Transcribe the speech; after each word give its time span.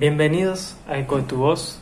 Bienvenidos 0.00 0.76
a 0.88 0.96
Eco 0.96 1.20
Tu 1.24 1.36
Voz. 1.36 1.78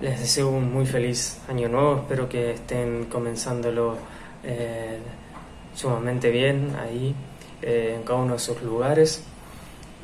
Les 0.00 0.20
deseo 0.20 0.50
un 0.50 0.72
muy 0.72 0.86
feliz 0.86 1.40
año 1.48 1.68
nuevo. 1.68 1.96
Espero 1.96 2.28
que 2.28 2.52
estén 2.52 3.06
comenzándolo 3.06 3.96
eh, 4.44 4.98
sumamente 5.74 6.30
bien 6.30 6.76
ahí 6.80 7.12
eh, 7.60 7.94
en 7.96 8.04
cada 8.04 8.20
uno 8.20 8.34
de 8.34 8.38
sus 8.38 8.62
lugares. 8.62 9.24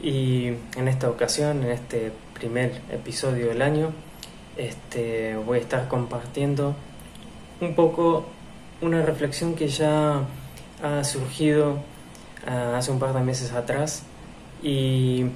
Y 0.02 0.48
en 0.76 0.88
esta 0.88 1.08
ocasión, 1.08 1.62
en 1.62 1.70
este 1.70 2.10
primer 2.34 2.80
episodio 2.90 3.46
del 3.46 3.62
año, 3.62 3.92
este, 4.56 5.36
voy 5.36 5.58
a 5.58 5.60
estar 5.60 5.86
compartiendo 5.86 6.74
un 7.60 7.76
poco 7.76 8.24
una 8.80 9.02
reflexión 9.02 9.54
que 9.54 9.68
ya 9.68 10.22
ha 10.82 11.04
surgido 11.04 11.74
uh, 12.44 12.74
hace 12.74 12.90
un 12.90 12.98
par 12.98 13.14
de 13.14 13.20
meses 13.20 13.52
atrás 13.52 14.02
y 14.64 15.26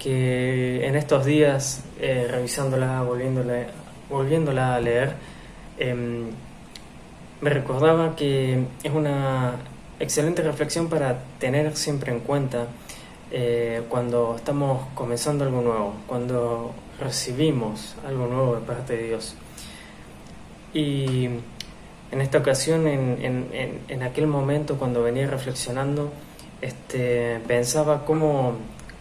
que 0.00 0.86
en 0.86 0.96
estos 0.96 1.24
días, 1.26 1.84
eh, 2.00 2.26
revisándola, 2.28 3.02
volviéndola, 3.02 3.66
volviéndola 4.08 4.74
a 4.74 4.80
leer, 4.80 5.12
eh, 5.78 5.94
me 7.40 7.50
recordaba 7.50 8.16
que 8.16 8.64
es 8.82 8.92
una 8.92 9.56
excelente 10.00 10.42
reflexión 10.42 10.88
para 10.88 11.18
tener 11.38 11.76
siempre 11.76 12.12
en 12.12 12.20
cuenta 12.20 12.66
eh, 13.30 13.82
cuando 13.88 14.34
estamos 14.36 14.86
comenzando 14.94 15.44
algo 15.44 15.60
nuevo, 15.60 15.94
cuando 16.06 16.72
recibimos 16.98 17.94
algo 18.06 18.26
nuevo 18.26 18.56
de 18.56 18.62
parte 18.62 18.96
de 18.96 19.02
Dios. 19.08 19.36
Y 20.72 21.26
en 22.10 22.20
esta 22.20 22.38
ocasión, 22.38 22.86
en, 22.86 23.18
en, 23.22 23.80
en 23.86 24.02
aquel 24.02 24.26
momento, 24.26 24.76
cuando 24.78 25.02
venía 25.02 25.26
reflexionando, 25.26 26.10
este, 26.62 27.40
pensaba 27.46 28.04
cómo 28.04 28.56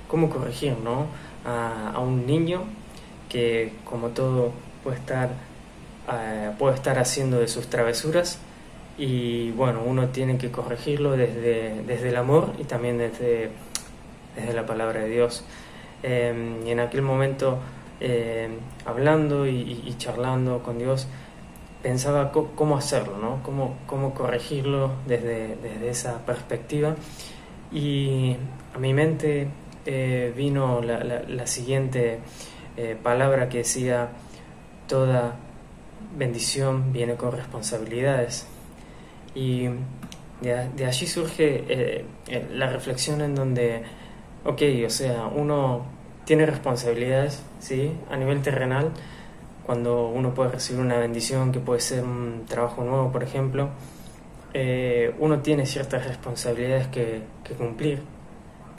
cómo 0.10 0.30
corregir 0.30 0.76
¿no? 0.84 1.06
a, 1.46 1.98
un 2.00 2.26
niño 2.26 2.64
que 3.30 3.72
como 3.86 4.10
todo 4.10 4.52
puede 4.84 4.98
estar, 4.98 5.30
eh, 6.12 6.52
puede 6.58 6.76
estar 6.76 7.00
haciendo 7.00 7.40
de 7.40 7.48
sus 7.48 7.68
travesuras 7.68 8.40
y 8.98 9.52
bueno, 9.52 9.82
uno 9.86 10.10
tiene 10.10 10.38
que 10.38 10.52
corregirlo 10.52 11.12
desde, 11.12 11.84
desde 11.84 12.10
el 12.10 12.18
amor 12.18 12.52
y 12.60 12.66
también 12.66 12.98
desde, 12.98 13.52
desde 14.36 14.54
la 14.54 14.66
palabra 14.66 15.00
de 15.02 15.10
Dios. 15.10 15.46
Em, 16.04 16.66
y 16.68 16.72
en 16.72 16.80
aquel 16.80 17.02
momento, 17.02 17.60
em, 18.02 18.58
hablando 18.86 19.48
y, 19.48 19.96
charlando 19.98 20.64
con 20.64 20.80
Dios, 20.80 21.08
pensaba 21.82 22.32
cómo 22.32 22.78
hacerlo, 22.78 23.18
¿no? 23.20 23.42
cómo, 23.44 23.78
cómo 23.86 24.14
corregirlo 24.14 24.92
desde, 25.08 25.56
desde 25.56 25.90
esa 25.90 26.26
perspectiva. 26.26 26.96
Y 27.72 28.36
a 28.76 28.80
mi 28.80 28.94
mente 28.94 29.48
eh, 29.92 30.32
vino 30.38 30.82
la, 30.84 31.04
la, 31.04 31.48
siguiente 31.48 32.20
eh, 32.78 32.96
palabra 33.02 33.50
que 33.50 33.60
decía, 33.60 34.10
toda 34.88 35.34
bendición 36.16 36.94
viene 36.94 37.16
con 37.16 37.32
responsabilidades. 37.32 38.46
Y 39.34 39.68
de, 40.42 40.86
allí 40.86 41.08
surge 41.08 41.64
eh, 41.68 42.06
la 42.54 42.70
reflexión 42.70 43.22
en 43.22 43.34
donde, 43.34 43.82
ok, 44.46 44.62
o 44.86 44.92
sea, 44.92 45.26
uno 45.26 45.88
tiene 46.24 46.46
responsabilidades, 46.46 47.42
¿sí? 47.58 47.92
A 48.12 48.18
nivel 48.18 48.44
terrenal, 48.44 48.92
cuando 49.66 50.08
uno 50.10 50.36
puede 50.36 50.52
recibir 50.52 50.82
una 50.82 51.00
bendición 51.00 51.52
que 51.52 51.60
puede 51.60 51.80
ser 51.80 52.04
un 52.04 52.46
trabajo 52.48 52.84
nuevo, 52.84 53.12
por 53.12 53.24
ejemplo, 53.24 53.70
uno 55.18 55.40
tiene 55.40 55.66
ciertas 55.66 56.06
responsabilidades 56.06 56.88
que, 56.90 57.24
que 57.44 57.56
cumplir 57.56 58.19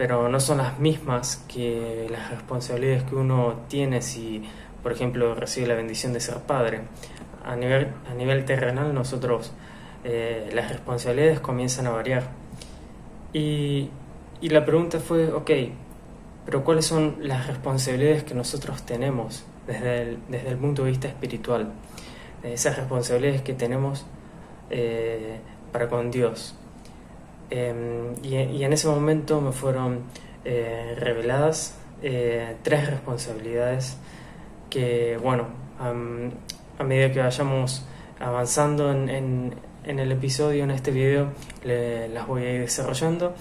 pero 0.01 0.31
no 0.31 0.41
son 0.41 0.57
las 0.57 0.79
mismas 0.79 1.45
que 1.47 2.07
las 2.11 2.31
responsabilidades 2.31 3.03
que 3.03 3.17
uno 3.17 3.65
tiene 3.69 4.01
si, 4.01 4.43
por 4.83 4.93
ejemplo, 4.93 5.35
recibe 5.35 5.67
la 5.67 5.75
bendición 5.75 6.15
de 6.15 6.21
ser 6.21 6.39
padre. 6.39 6.85
A 7.45 7.55
nivel, 7.55 7.89
a 8.11 8.15
nivel 8.15 8.47
terrenal 8.47 8.95
nosotros 8.95 9.53
eh, 10.03 10.49
las 10.55 10.71
responsabilidades 10.71 11.41
comienzan 11.41 11.87
a 11.87 11.91
variar. 11.91 12.31
Y, 13.35 13.91
y 14.41 14.49
la 14.49 14.65
pregunta 14.65 15.01
fue, 15.01 15.31
ok, 15.31 15.51
pero 16.47 16.65
¿cuáles 16.65 16.87
son 16.87 17.17
las 17.21 17.47
responsabilidades 17.47 18.25
que 18.25 18.33
nosotros 18.33 18.83
tenemos 18.85 19.45
desde 19.67 20.01
el, 20.01 20.19
desde 20.31 20.49
el 20.49 20.57
punto 20.57 20.85
de 20.85 20.93
vista 20.93 21.09
espiritual? 21.09 21.75
Esas 22.43 22.79
responsabilidades 22.79 23.43
que 23.43 23.53
tenemos 23.53 24.07
eh, 24.71 25.41
para 25.73 25.91
con 25.91 26.11
Dios. 26.11 26.57
Em, 27.51 28.15
y, 28.23 28.63
en 28.63 28.73
ese 28.73 28.87
momento 28.87 29.41
me 29.41 29.51
fueron 29.51 30.05
eh, 30.45 30.95
reveladas 30.97 31.77
eh, 32.03 32.57
tres 32.63 32.89
responsabilidades 32.89 33.99
que, 34.71 35.19
bueno, 35.21 35.49
a 36.79 36.85
medida 36.85 37.11
que 37.11 37.19
vayamos 37.19 37.85
avanzando 38.21 38.93
en, 38.93 39.55
en, 39.85 39.99
el 39.99 40.13
episodio, 40.13 40.63
en 40.63 40.71
este 40.71 40.93
video, 40.93 41.33
las 41.65 42.27
voy 42.27 42.45
a 42.45 42.53
ir 42.55 42.61
desarrollando. 42.61 43.35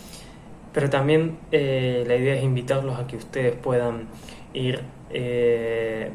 Pero 0.74 0.90
también 0.90 1.38
eh, 1.52 2.04
la 2.08 2.16
idea 2.16 2.36
es 2.36 2.44
invitarlos 2.44 2.98
a 3.00 3.06
que 3.06 3.18
ustedes 3.18 3.56
puedan 3.56 4.08
ir 4.54 4.82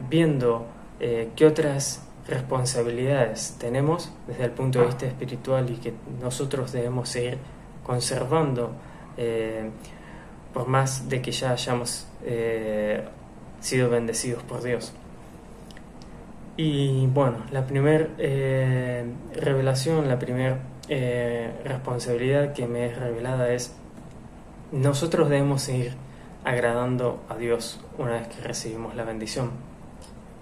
viendo 0.09 0.67
qué 0.99 1.47
otras 1.47 2.09
responsabilidades 2.27 3.57
tenemos 3.59 4.13
desde 4.27 4.45
el 4.45 4.51
punto 4.53 4.81
de 4.81 4.87
vista 4.87 5.07
espiritual 5.07 5.71
y 5.71 5.77
que 5.77 5.93
nosotros 6.21 6.73
debemos 6.73 7.09
seguir 7.09 7.39
conservando, 7.85 8.73
eh, 9.17 9.71
por 10.53 10.67
más 10.67 11.09
de 11.09 11.23
que 11.23 11.31
ya 11.31 11.53
hayamos 11.53 12.09
eh, 12.25 13.05
sido 13.61 13.91
bendecidos 13.91 14.43
por 14.43 14.63
Dios. 14.63 14.93
Y 16.57 17.07
bueno, 17.09 17.39
la 17.53 17.67
primera 17.67 18.09
eh, 18.19 19.05
revelación, 19.35 20.09
la 20.09 20.19
primera 20.19 20.59
responsabilidad 21.65 22.53
que 22.53 22.67
me 22.67 22.87
es 22.87 22.99
revelada 22.99 23.51
es, 23.53 23.75
nosotros 24.71 25.31
debemos 25.31 25.67
ir 25.71 25.95
agradando 26.45 27.25
a 27.31 27.37
Dios 27.37 27.81
una 27.97 28.13
vez 28.13 28.29
que 28.29 28.43
recibimos 28.43 28.95
la 28.95 29.05
bendición. 29.05 29.51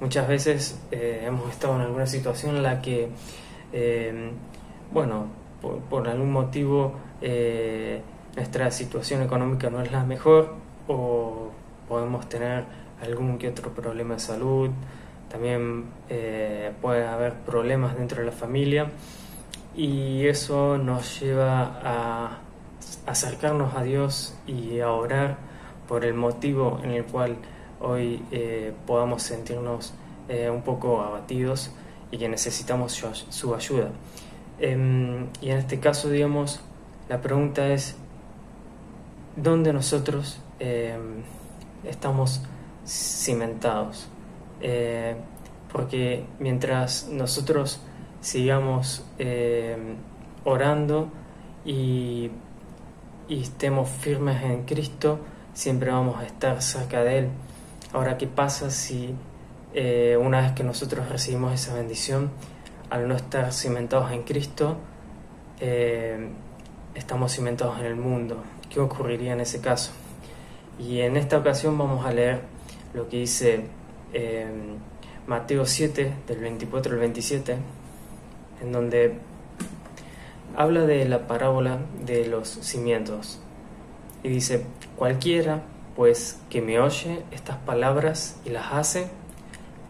Muchas 0.01 0.27
veces 0.27 0.81
hemos 0.91 1.49
estado 1.49 1.77
en 1.77 1.83
alguna 1.83 2.07
situación 2.07 2.57
en 2.57 2.65
la 2.65 2.83
que, 2.83 3.09
bueno, 4.93 5.27
por 5.89 6.09
algún 6.09 6.33
motivo 6.33 6.97
eh, 7.23 8.03
nuestra 8.37 8.71
situación 8.71 9.23
económica 9.23 9.71
no 9.71 9.81
es 9.81 9.93
la 9.93 10.05
mejor 10.05 10.55
o 10.89 11.51
podemos 11.89 12.29
tener 12.29 12.65
algún 13.03 13.39
que 13.39 13.49
otro 13.49 13.71
problema 13.71 14.15
de 14.15 14.21
salud, 14.21 14.71
también 15.31 15.87
eh, 16.09 16.73
puede 16.81 17.07
haber 17.07 17.35
problemas 17.35 17.97
dentro 17.97 18.21
de 18.21 18.27
la 18.27 18.33
familia 18.33 18.91
y 19.75 20.27
eso 20.27 20.79
nos 20.79 21.21
lleva 21.21 21.81
a 21.83 22.39
acercarnos 23.07 23.75
a 23.75 23.83
Dios 23.83 24.37
y 24.47 24.81
a 24.81 24.91
orar 24.91 25.39
por 25.89 26.05
el 26.05 26.15
motivo 26.15 26.81
en 26.83 26.91
el 26.91 27.05
cual 27.05 27.37
hoy 27.81 28.23
eh, 28.31 28.73
podamos 28.87 29.23
sentirnos 29.23 29.95
un 30.51 30.63
poco 30.63 31.03
abatidos 31.03 31.73
y 32.11 32.19
que 32.19 32.29
necesitamos 32.29 32.93
su, 33.31 33.55
ayuda. 33.55 33.91
Em, 34.59 35.27
y 35.41 35.51
en 35.51 35.59
este 35.59 35.79
caso, 35.79 36.09
digamos, 36.09 36.61
la 37.09 37.21
pregunta 37.21 37.69
es, 37.69 37.97
¿dónde 39.37 39.73
nosotros 39.73 40.41
eh, 40.61 40.97
estamos 41.85 42.43
cimentados? 42.87 44.09
Eh, 44.61 45.17
porque 45.73 46.25
mientras 46.39 47.09
nosotros 47.09 47.81
sigamos 48.21 49.05
eh, 49.19 49.77
orando 50.45 51.09
y, 51.65 52.31
y, 53.29 53.41
estemos 53.41 53.89
firmes 53.89 54.43
en 54.45 54.63
Cristo, 54.65 55.19
siempre 55.55 55.91
vamos 55.91 56.21
a 56.21 56.25
estar 56.25 56.63
cerca 56.63 57.03
de 57.03 57.19
Él. 57.19 57.29
Ahora, 57.93 58.17
¿qué 58.17 58.27
pasa 58.27 58.71
si 58.71 59.15
una 60.21 60.43
vez 60.43 60.53
que 60.53 60.65
nosotros 60.65 61.09
recibimos 61.09 61.55
esa 61.55 61.75
bendición, 61.75 62.31
al 62.91 63.09
no 63.09 63.17
estar 63.17 63.53
cimentados 63.55 64.13
en 64.13 64.23
Cristo, 64.23 64.77
estamos 66.95 67.33
cimentados 67.33 67.79
en 67.81 67.87
el 67.87 67.97
mundo. 67.97 68.43
¿Qué 68.71 68.81
ocurriría 68.81 69.33
en 69.33 69.41
ese 69.41 69.61
caso? 69.61 69.93
Y 70.79 71.01
en 71.01 71.17
esta 71.17 71.39
ocasión 71.39 71.77
vamos 71.79 72.05
a 72.07 72.13
leer 72.13 72.41
lo 72.95 73.09
que 73.09 73.19
dice 73.19 73.67
eh, 74.13 74.47
Mateo 75.27 75.67
7, 75.67 76.13
del 76.27 76.39
24 76.39 76.93
al 76.93 76.99
27, 76.99 77.57
en 78.63 78.73
donde 78.73 79.19
habla 80.57 80.83
de 80.83 81.09
la 81.09 81.27
parábola 81.27 81.79
de 82.05 82.27
los 82.27 82.49
cimientos. 82.49 83.41
Y 84.23 84.29
dice, 84.29 84.65
cualquiera 84.97 85.63
pues 85.97 86.41
que 86.49 86.63
me 86.63 86.81
oye 86.81 87.23
estas 87.33 87.59
palabras 87.59 88.41
y 88.45 88.51
las 88.51 88.73
hace, 88.73 89.09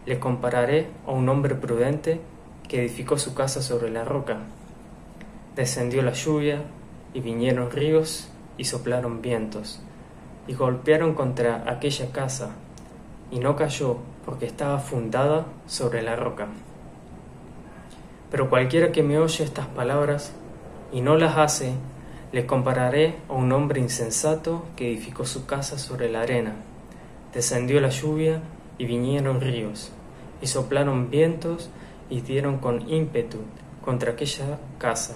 le 0.05 0.19
compararé 0.19 0.87
a 1.07 1.11
un 1.11 1.29
hombre 1.29 1.55
prudente 1.55 2.19
que 2.67 2.81
edificó 2.81 3.17
su 3.17 3.33
casa 3.33 3.61
sobre 3.61 3.89
la 3.89 4.03
roca. 4.03 4.39
Descendió 5.55 6.01
la 6.01 6.13
lluvia, 6.13 6.61
y 7.13 7.21
vinieron 7.21 7.71
ríos 7.71 8.29
y 8.57 8.65
soplaron 8.65 9.21
vientos, 9.21 9.81
y 10.47 10.53
golpearon 10.53 11.13
contra 11.13 11.63
aquella 11.71 12.11
casa, 12.11 12.51
y 13.31 13.39
no 13.39 13.55
cayó 13.55 13.97
porque 14.25 14.45
estaba 14.45 14.79
fundada 14.79 15.45
sobre 15.67 16.01
la 16.01 16.15
roca. 16.15 16.47
Pero 18.31 18.49
cualquiera 18.49 18.91
que 18.91 19.03
me 19.03 19.19
oye 19.19 19.43
estas 19.43 19.67
palabras 19.67 20.33
y 20.91 21.01
no 21.01 21.17
las 21.17 21.37
hace, 21.37 21.73
le 22.31 22.47
compararé 22.47 23.15
a 23.29 23.33
un 23.33 23.51
hombre 23.51 23.79
insensato 23.79 24.65
que 24.75 24.87
edificó 24.91 25.25
su 25.25 25.45
casa 25.45 25.77
sobre 25.77 26.09
la 26.09 26.21
arena. 26.21 26.55
Descendió 27.31 27.79
la 27.79 27.89
lluvia 27.89 28.41
y 28.77 28.85
vinieron 28.85 29.39
ríos, 29.39 29.91
y 30.41 30.47
soplaron 30.47 31.11
vientos 31.11 31.69
y 32.09 32.21
dieron 32.21 32.57
con 32.57 32.89
ímpetu 32.89 33.37
contra 33.85 34.13
aquella 34.13 34.57
casa, 34.79 35.15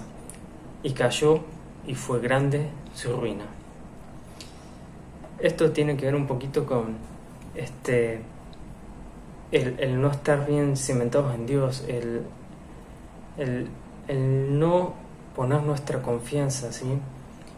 y 0.82 0.92
cayó 0.92 1.40
y 1.88 1.94
fue 1.94 2.20
grande 2.20 2.68
su 2.94 3.16
ruina. 3.16 3.44
Esto 5.40 5.72
tiene 5.72 5.96
que 5.96 6.04
ver 6.04 6.14
un 6.14 6.26
poquito 6.26 6.66
con 6.66 6.96
este 7.54 8.20
el, 9.50 10.00
no 10.00 10.10
estar 10.10 10.46
bien 10.46 10.76
cimentados 10.76 11.34
en 11.34 11.46
Dios, 11.46 11.84
el, 11.88 12.22
el, 13.38 14.58
no 14.58 14.92
poner 15.34 15.62
nuestra 15.62 16.02
confianza 16.02 16.70
¿sí? 16.70 16.98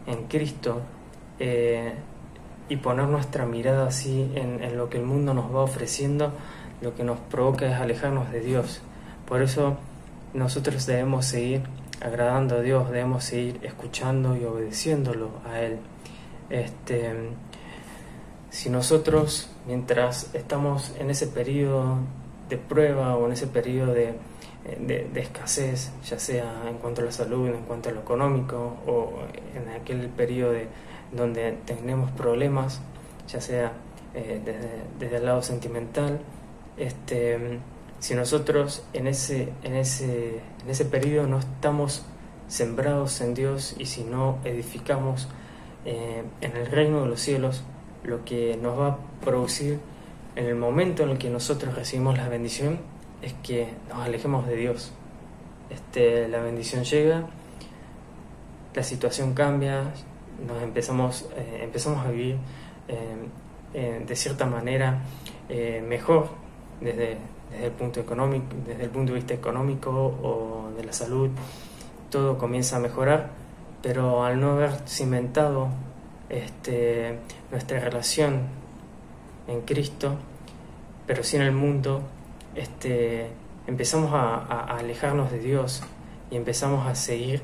en 0.07 0.23
Cristo 0.27 0.81
eh, 1.39 1.93
y 2.69 2.77
poner 2.77 3.07
nuestra 3.07 3.45
mirada 3.45 3.87
así 3.87 4.31
en, 4.35 4.63
en, 4.63 4.77
lo 4.77 4.89
que 4.89 4.97
el 4.97 5.03
mundo 5.03 5.33
nos 5.33 5.53
va 5.53 5.61
ofreciendo, 5.61 6.31
lo 6.81 6.95
que 6.95 7.03
nos 7.03 7.19
provoca 7.19 7.65
es 7.65 7.73
alejarnos 7.73 8.31
de 8.31 8.39
Dios. 8.39 8.81
Por 9.27 9.41
eso 9.41 9.75
nosotros 10.33 10.85
debemos 10.85 11.25
seguir 11.25 11.63
agradando 12.01 12.57
a 12.57 12.61
Dios, 12.61 12.89
debemos 12.89 13.23
seguir 13.23 13.59
escuchando 13.63 14.35
y 14.35 14.43
obedeciéndolo 14.43 15.29
a 15.45 15.61
Él. 15.61 15.77
Este, 16.49 17.13
si 18.49 18.69
nosotros, 18.69 19.49
mientras 19.65 20.33
estamos 20.35 20.93
en 20.99 21.09
ese 21.09 21.27
periodo 21.27 21.97
de 22.49 22.57
prueba 22.57 23.15
o 23.15 23.27
en 23.27 23.33
ese 23.33 23.47
periodo 23.47 23.93
de, 23.93 24.15
escasez, 25.15 25.91
ya 26.05 26.19
sea 26.19 26.63
en 26.67 26.77
cuanto 26.77 27.01
a 27.01 27.05
la 27.05 27.11
salud, 27.11 27.47
en 27.47 27.63
cuanto 27.63 27.89
a 27.89 27.91
lo 27.93 28.01
económico, 28.01 28.77
o 28.85 29.13
en 29.55 29.69
aquel 29.69 30.09
periodo 30.09 30.51
de, 30.51 30.67
donde 31.11 31.57
tenemos 31.65 32.11
problemas, 32.11 32.81
ya 33.27 33.39
sea 33.41 33.71
eh, 34.13 34.41
desde, 34.99 35.17
el 35.17 35.25
lado 35.25 35.41
sentimental, 35.41 36.19
este, 36.77 37.59
si 38.01 38.15
nosotros 38.15 38.83
en 38.93 39.05
ese, 39.05 39.49
en, 39.61 39.75
ese, 39.75 40.41
en 40.63 40.69
ese 40.69 40.85
periodo 40.85 41.27
no 41.27 41.37
estamos 41.37 42.03
sembrados 42.47 43.21
en 43.21 43.35
Dios 43.35 43.75
y 43.77 43.85
si 43.85 44.03
no 44.03 44.39
edificamos 44.43 45.27
eh, 45.85 46.23
en 46.41 46.57
el 46.57 46.65
reino 46.65 47.01
de 47.01 47.07
los 47.07 47.21
cielos, 47.21 47.63
lo 48.03 48.25
que 48.25 48.57
nos 48.59 48.77
va 48.79 48.87
a 48.87 48.97
producir 49.23 49.79
en 50.35 50.47
el 50.47 50.55
momento 50.55 51.03
en 51.03 51.11
el 51.11 51.19
que 51.19 51.29
nosotros 51.29 51.75
recibimos 51.75 52.17
la 52.17 52.27
bendición 52.27 52.79
es 53.21 53.33
que 53.43 53.67
nos 53.87 53.99
alejemos 53.99 54.47
de 54.47 54.55
Dios. 54.55 54.91
Este, 55.69 56.27
la 56.27 56.41
bendición 56.41 56.83
llega, 56.83 57.27
la 58.73 58.81
situación 58.81 59.35
cambia, 59.35 59.93
nos 60.47 60.63
empezamos, 60.63 61.29
eh, 61.37 61.59
empezamos 61.61 62.03
a 62.03 62.09
vivir 62.09 62.37
eh, 62.87 64.03
de 64.07 64.15
cierta 64.15 64.47
manera 64.47 65.03
mejor 65.87 66.29
desde, 66.81 67.17
desde, 67.51 67.65
el 67.67 67.71
punto 67.71 67.99
económico, 67.99 68.47
desde 68.65 68.83
el 68.83 68.89
punto 68.89 69.13
de 69.13 69.19
vista 69.19 69.33
económico 69.33 69.89
o 69.91 70.71
de 70.75 70.83
la 70.83 70.93
salud, 70.93 71.29
todo 72.09 72.37
comienza 72.37 72.77
a 72.77 72.79
mejorar, 72.79 73.29
pero 73.81 74.23
al 74.23 74.39
no 74.39 74.51
haber 74.51 74.71
cimentado 74.87 75.69
este, 76.29 77.19
nuestra 77.51 77.79
relación 77.79 78.41
en 79.47 79.61
Cristo, 79.61 80.15
pero 81.07 81.23
sí 81.23 81.35
en 81.35 81.43
el 81.43 81.51
mundo, 81.51 82.01
este, 82.55 83.27
empezamos 83.67 84.11
a, 84.13 84.77
alejarnos 84.77 85.31
de 85.31 85.39
Dios 85.39 85.83
y 86.29 86.35
empezamos 86.35 86.87
a 86.87 86.95
seguir 86.95 87.41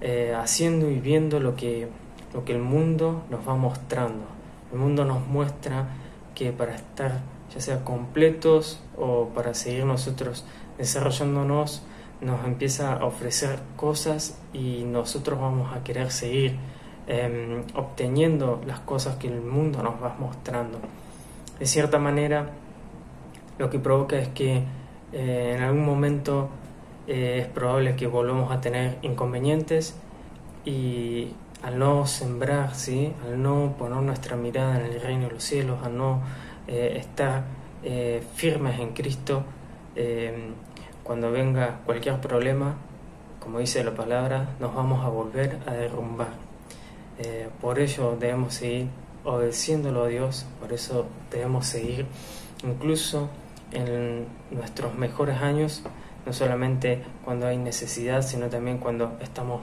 eh, 0.00 0.34
haciendo 0.36 0.90
y 0.90 1.00
viendo 1.00 1.40
lo 1.40 1.56
que, 1.56 1.88
lo 2.34 2.44
que 2.44 2.52
el 2.52 2.62
mundo 2.62 3.24
nos 3.30 3.46
va 3.46 3.56
mostrando. 3.56 4.24
El 4.72 4.78
mundo 4.78 5.04
nos 5.04 5.26
muestra 5.26 5.88
que 6.34 6.52
para 6.52 6.74
estar 6.74 7.20
ya 7.54 7.60
sea 7.60 7.84
completos 7.84 8.80
o 8.96 9.28
para 9.34 9.54
seguir 9.54 9.84
nosotros 9.84 10.44
desarrollándonos, 10.76 11.82
nos 12.20 12.44
empieza 12.44 12.94
a 12.94 13.04
ofrecer 13.04 13.60
cosas 13.76 14.38
y 14.52 14.84
nosotros 14.84 15.38
vamos 15.40 15.74
a 15.74 15.84
querer 15.84 16.10
seguir 16.10 16.58
Em, 17.10 17.62
obteniendo 17.74 18.60
las 18.66 18.80
cosas 18.80 19.16
que 19.16 19.28
el 19.28 19.40
mundo 19.40 19.82
nos 19.82 19.94
va 19.94 20.14
mostrando. 20.18 20.78
De 21.58 21.64
cierta 21.64 21.98
manera, 21.98 22.50
lo 23.56 23.70
que 23.70 23.78
provoca 23.78 24.18
es 24.18 24.28
que 24.28 24.62
eh, 25.14 25.54
en 25.56 25.62
algún 25.62 25.86
momento 25.86 26.50
eh, 27.06 27.38
es 27.40 27.46
probable 27.46 27.96
que 27.96 28.06
volvamos 28.06 28.52
a 28.52 28.60
tener 28.60 28.98
inconvenientes 29.00 29.96
y 30.66 31.32
al 31.62 31.78
no 31.78 32.06
sembrar, 32.06 32.74
¿sí? 32.74 33.14
al 33.24 33.42
no 33.42 33.74
poner 33.78 34.02
nuestra 34.02 34.36
mirada 34.36 34.78
en 34.78 34.92
el 34.92 35.00
reino 35.00 35.28
de 35.28 35.30
los 35.30 35.42
cielos, 35.42 35.78
al 35.82 35.96
no 35.96 36.20
eh, 36.68 36.96
estar 36.98 37.44
firmes 38.34 38.78
en 38.80 38.92
Cristo, 38.92 39.44
em, 39.96 40.52
cuando 41.02 41.30
venga 41.30 41.80
cualquier 41.86 42.20
problema, 42.20 42.76
como 43.40 43.60
dice 43.60 43.82
la 43.82 43.94
palabra, 43.94 44.50
nos 44.60 44.74
vamos 44.74 45.02
a 45.04 45.08
volver 45.08 45.58
a 45.66 45.72
derrumbar. 45.72 46.28
Eh, 47.18 47.48
por 47.62 47.78
ello 47.78 48.16
debemos 48.20 48.54
seguir 48.54 48.88
obedeciéndolo 49.24 50.04
a 50.04 50.08
Dios, 50.08 50.44
por 50.60 50.72
eso 50.72 51.06
debemos 51.30 51.66
seguir 51.66 52.06
incluso 52.62 53.30
en 53.72 54.26
nuestros 54.50 54.94
mejores 54.96 55.40
años, 55.40 55.82
no 56.26 56.32
solamente 56.34 57.02
cuando 57.24 57.46
hay 57.46 57.56
necesidad, 57.56 58.20
sino 58.20 58.48
también 58.48 58.76
cuando 58.76 59.16
estamos 59.22 59.62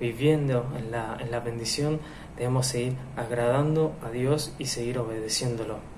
viviendo 0.00 0.66
en 0.78 0.90
la, 0.90 1.18
en 1.20 1.30
la 1.30 1.40
bendición, 1.40 2.00
debemos 2.36 2.68
seguir 2.68 2.94
agradando 3.16 3.92
a 4.02 4.10
Dios 4.10 4.54
y 4.58 4.64
seguir 4.64 4.98
obedeciéndolo. 4.98 5.95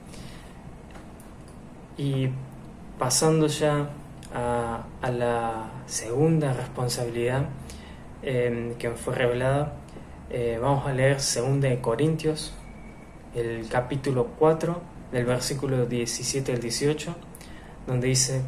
Y 1.99 2.31
pasando 2.99 3.49
ya 3.49 3.91
a, 4.35 4.85
a 5.03 5.11
la 5.11 5.71
segunda 5.87 6.55
responsabilidad 6.55 7.49
eh, 8.23 8.75
que 8.79 8.91
fue 8.93 9.15
revelada, 9.15 9.75
eh, 10.31 10.59
vamos 10.61 10.87
a 10.87 10.93
leer 10.93 11.17
2 11.17 11.61
de 11.61 11.81
Corintios, 11.81 12.52
el 13.35 13.69
capítulo 13.69 14.28
4, 14.38 14.81
del 15.12 15.25
versículo 15.25 15.87
17 15.87 16.52
al 16.52 16.61
18, 16.61 17.14
donde 17.87 18.09
dice, 18.09 18.43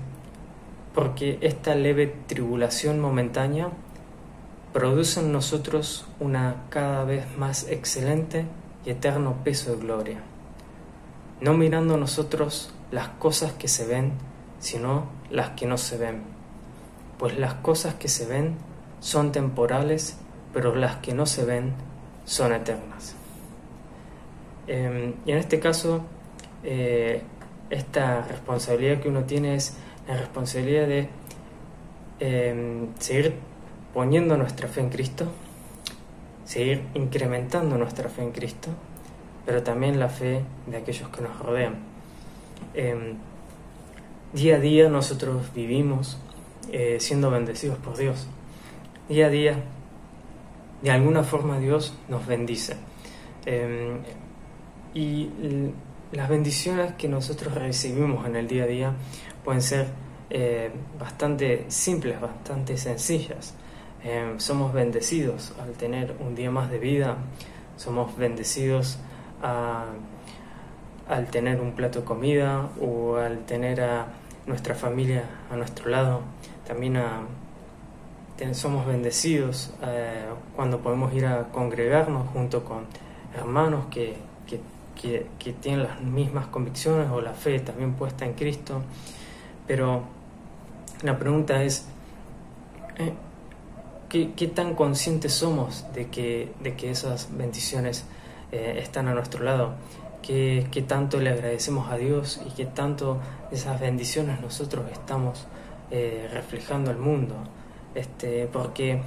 porque 0.95 1.38
esta 1.40 1.75
leve 1.75 2.14
tribulación 2.26 3.00
momentánea 3.00 3.71
produce 4.73 5.21
en 5.21 5.33
nosotros 5.33 6.07
una 6.21 6.64
cada 6.69 7.04
vez 7.04 7.25
más 7.37 7.69
excelente 7.69 8.45
y 8.85 8.90
eterno 8.90 9.42
peso 9.42 9.75
de 9.75 9.78
gloria, 9.78 10.19
no 11.40 11.54
mirando 11.54 11.97
nosotros 11.97 12.73
las 12.90 13.09
cosas 13.09 13.52
que 13.52 13.68
se 13.68 13.87
ven, 13.87 14.12
sino 14.59 15.09
las 15.30 15.50
que 15.50 15.66
no 15.66 15.78
se 15.78 15.97
ven, 15.97 16.23
pues 17.18 17.38
las 17.38 17.54
cosas 17.54 17.94
que 17.94 18.09
se 18.09 18.26
ven 18.26 18.56
son 19.00 19.32
temporales 19.32 20.18
pero 20.52 20.75
las 20.75 20.97
que 20.97 21.14
no 21.14 21.26
se 21.26 21.44
ven 21.44 21.73
son 22.25 22.52
eternas. 22.52 23.14
Em, 24.66 25.14
y 25.25 25.32
en 25.32 25.38
este 25.38 25.61
caso, 25.61 26.02
eh, 26.62 27.23
esta 27.70 28.23
responsabilidad 28.23 29.00
que 29.00 29.09
uno 29.09 29.25
tiene 29.25 29.54
es 29.54 29.76
la 30.09 30.16
responsabilidad 30.16 30.87
de 30.87 31.09
em, 32.20 32.88
seguir 32.99 33.35
poniendo 33.94 34.37
nuestra 34.37 34.68
fe 34.68 34.80
en 34.80 34.90
Cristo, 34.90 35.26
seguir 36.44 36.85
incrementando 36.94 37.78
nuestra 37.78 38.09
fe 38.11 38.23
en 38.23 38.32
Cristo, 38.32 38.68
pero 39.47 39.62
también 39.62 39.99
la 39.99 40.09
fe 40.09 40.44
de 40.66 40.76
aquellos 40.76 41.09
que 41.09 41.23
nos 41.23 41.38
rodean. 41.38 41.89
Em, 42.75 43.17
día 44.33 44.57
a 44.57 44.61
día 44.61 44.88
nosotros 44.88 45.52
vivimos 45.55 46.19
eh, 46.71 46.99
siendo 47.00 47.31
bendecidos 47.31 47.79
por 47.79 47.97
Dios. 47.97 48.29
Día 49.09 49.26
a 49.26 49.31
día 49.31 49.62
de 50.83 50.90
alguna 50.90 51.23
forma 51.25 51.59
Dios 51.59 51.95
nos 52.09 52.26
bendice. 52.26 52.76
Em, 53.45 53.99
y 54.95 55.31
las 56.12 56.29
bendiciones 56.29 56.95
que 56.95 57.09
nosotros 57.09 57.55
recibimos 57.55 58.26
en 58.26 58.37
el 58.37 58.49
día 58.49 58.64
a 58.64 58.67
día 58.67 58.93
pueden 59.45 59.62
ser 59.62 59.88
eh, 60.31 60.71
bastante 60.99 61.64
simples, 61.69 62.21
bastante 62.21 62.76
sencillas. 62.76 63.55
Em, 64.02 64.38
somos 64.38 64.73
bendecidos 64.73 65.52
al 65.61 65.73
tener 65.73 66.14
un 66.21 66.35
día 66.35 66.50
más 66.50 66.71
de 66.71 66.79
vida, 66.79 67.17
somos 67.76 68.17
bendecidos 68.17 68.99
al 71.11 71.26
tener 71.26 71.61
un 71.61 71.73
plato 71.73 72.00
de 72.00 72.05
comida 72.05 72.71
o 72.81 73.17
al 73.17 73.40
tener 73.40 73.81
a 73.81 74.07
nuestra 74.47 74.75
familia 74.75 75.25
a 75.50 75.57
nuestro 75.57 75.90
lado, 75.90 76.21
también 76.67 76.97
somos 78.52 78.87
bendecidos 78.87 79.73
eh, 79.83 80.25
cuando 80.55 80.79
podemos 80.79 81.12
ir 81.12 81.26
a 81.26 81.49
congregarnos 81.49 82.29
junto 82.29 82.64
con 82.64 82.87
hermanos 83.37 83.87
que, 83.90 84.14
que, 84.47 85.26
que 85.38 85.52
tienen 85.55 85.83
las 85.83 86.00
mismas 86.00 86.47
convicciones 86.47 87.11
o 87.11 87.21
la 87.21 87.33
fe 87.33 87.59
también 87.59 87.95
puesta 87.95 88.25
en 88.25 88.35
Cristo, 88.35 88.83
pero 89.67 90.02
la 91.02 91.19
pregunta 91.19 91.62
es, 91.62 91.87
eh, 92.99 93.14
¿qué, 94.09 94.47
tan 94.49 94.75
conscientes 94.75 95.33
somos 95.33 95.87
de 95.95 96.09
que, 96.09 96.52
de 96.62 96.76
que 96.76 96.90
esas 96.90 97.29
bendiciones 97.37 98.05
eh, 98.52 98.79
están 98.83 99.09
a 99.09 99.14
nuestro 99.14 99.43
lado? 99.43 99.75
¿Qué, 100.22 100.66
¿Qué, 100.70 100.82
tanto 100.82 101.18
le 101.18 101.30
agradecemos 101.30 101.90
a 101.90 101.96
Dios 101.96 102.40
y 102.46 102.50
qué 102.50 102.66
tanto 102.66 103.18
esas 103.50 103.80
bendiciones 103.80 104.40
nosotros 104.40 104.84
estamos 104.92 105.46
eh, 105.90 106.28
reflejando 106.32 106.90
al 106.90 106.98
mundo? 106.98 107.34
Este, 107.94 108.46
porque 108.46 109.02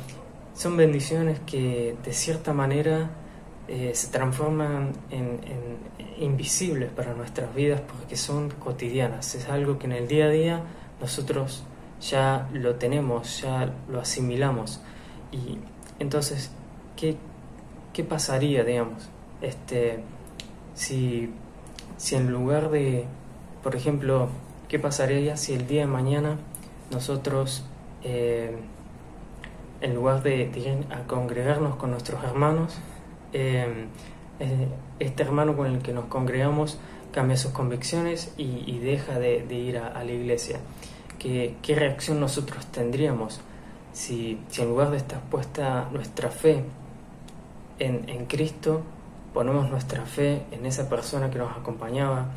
son 0.53 0.75
bendiciones 0.75 1.39
que 1.45 1.95
de 2.03 2.13
cierta 2.13 2.53
manera 2.53 3.11
se 3.93 4.07
transforman 4.09 4.91
en, 5.09 5.39
en, 5.45 6.23
invisibles 6.23 6.91
para 6.91 7.13
nuestras 7.13 7.55
vidas 7.55 7.81
porque 7.81 8.17
son 8.17 8.49
cotidianas. 8.49 9.35
Es 9.35 9.47
algo 9.49 9.79
que 9.79 9.85
en 9.85 9.93
el 9.93 10.07
día 10.07 10.25
a 10.25 10.29
día 10.29 10.61
nosotros 10.99 11.63
ya 12.09 12.49
lo 12.53 12.75
tenemos, 12.75 13.41
ya 13.41 13.71
lo 13.89 13.99
asimilamos. 13.99 14.81
Y 15.31 15.57
entonces, 15.99 16.51
¿qué, 16.95 17.17
qué 17.93 18.03
pasaría, 18.03 18.63
digamos, 18.63 19.09
este, 19.41 20.03
si, 20.75 21.29
si 21.97 22.15
en 22.15 22.31
lugar 22.31 22.69
de, 22.69 23.05
por 23.61 23.75
ejemplo, 23.75 24.29
qué 24.67 24.79
pasaría 24.79 25.37
si 25.37 25.53
el 25.53 25.67
día 25.67 25.81
de 25.81 25.87
mañana 25.87 26.37
nosotros, 26.91 27.65
eh, 28.03 28.55
en 29.81 29.95
lugar 29.95 30.23
de, 30.23 30.43
ir 30.43 30.85
a 30.91 31.07
congregarnos 31.07 31.75
con 31.75 31.91
nuestros 31.91 32.23
hermanos, 32.23 32.77
eh, 33.33 33.87
este 34.99 35.23
hermano 35.23 35.55
con 35.55 35.67
el 35.67 35.81
que 35.81 35.93
nos 35.93 36.05
congregamos 36.05 36.79
cambia 37.11 37.37
sus 37.37 37.51
convicciones 37.51 38.33
y, 38.37 38.79
deja 38.79 39.19
de, 39.19 39.45
ir 39.53 39.77
a 39.77 40.03
la 40.03 40.11
iglesia? 40.11 40.59
qué, 41.23 41.75
reacción 41.75 42.19
nosotros 42.19 42.65
tendríamos 42.67 43.39
si, 43.93 44.39
en 44.57 44.67
lugar 44.67 44.91
de 44.91 44.97
estar 44.97 45.21
puesta 45.21 45.87
nuestra 45.91 46.29
fe 46.29 46.63
en, 47.79 48.25
Cristo, 48.25 48.81
ponemos 49.33 49.69
nuestra 49.69 50.05
fe 50.05 50.43
en 50.51 50.65
esa 50.65 50.89
persona 50.89 51.29
que 51.29 51.37
nos 51.37 51.55
acompañaba 51.57 52.27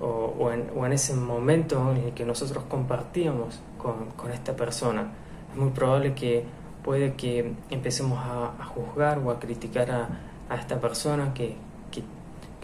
o, 0.00 0.50
en, 0.52 0.92
ese 0.92 1.14
momento 1.14 1.92
en 1.92 1.96
el 1.98 2.12
que 2.12 2.24
nosotros 2.24 2.64
compartíamos 2.68 3.60
con, 3.78 4.30
esta 4.30 4.54
persona. 4.54 5.12
Es 5.50 5.56
muy 5.56 5.70
probable 5.70 6.14
que 6.14 6.44
puede 6.84 7.14
que 7.14 7.54
empecemos 7.70 8.18
a, 8.22 8.64
juzgar 8.66 9.18
o 9.18 9.30
a 9.30 9.40
criticar 9.40 9.90
a, 9.90 10.56
esta 10.56 10.80
persona 10.80 11.34
que, 11.34 11.56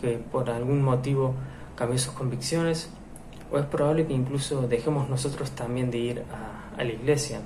que 0.01 0.19
por 0.19 0.51
algún 0.51 0.83
motivo 0.83 1.35
cambió 1.77 1.99
sus 1.99 2.12
convicciones 2.12 2.91
o 3.53 3.59
es 3.59 3.67
probable 3.67 4.07
que 4.07 4.15
incluso 4.15 4.67
dejemos 4.67 5.09
nosotros 5.09 5.51
también 5.51 5.91
de 5.91 5.99
ir 5.99 6.23
a, 6.33 6.83
la 6.83 6.91
iglesia. 6.91 7.41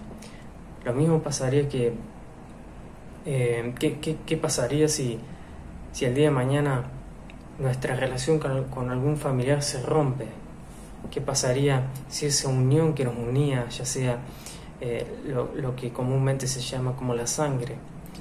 Lo 0.84 0.94
mismo 0.94 1.20
pasaría 1.20 1.68
que, 1.68 1.92
eh, 3.26 3.74
¿qué, 3.78 4.36
pasaría 4.36 4.88
si, 4.88 5.18
si 5.96 6.04
el 6.04 6.14
día 6.14 6.26
de 6.26 6.30
mañana 6.30 6.84
nuestra 7.58 7.96
relación 7.96 8.38
con, 8.38 8.90
algún 8.90 9.16
familiar 9.16 9.62
se 9.62 9.80
rompe? 9.80 10.26
¿Qué 11.10 11.22
pasaría 11.22 11.84
si 12.10 12.26
esa 12.26 12.48
unión 12.48 12.92
que 12.92 13.06
nos 13.06 13.16
unía, 13.16 13.66
ya 13.70 13.86
sea 13.86 14.18
eh, 14.82 15.06
lo, 15.24 15.74
que 15.74 15.94
comúnmente 15.94 16.48
se 16.48 16.60
llama 16.60 16.96
como 16.96 17.14
la 17.14 17.26
sangre, 17.26 17.76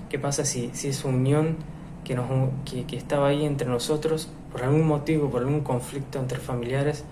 qué 0.08 0.18
pasa 0.18 0.46
si, 0.46 0.70
si 0.74 0.88
esa 0.88 1.10
unión 1.10 1.58
que, 2.06 2.18
que, 2.64 2.86
que 2.86 2.96
estaba 2.96 3.28
ahí 3.28 3.46
entre 3.46 3.68
nosotros, 3.68 4.30
por 4.54 4.64
algún 4.64 4.88
motivo, 4.88 5.30
por 5.30 5.42
algún 5.42 5.60
conflicto 5.60 6.18
entre 6.18 6.40
familiares, 6.40 7.04